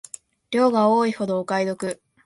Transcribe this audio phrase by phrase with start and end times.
[0.49, 2.01] 量が多いほどお買い得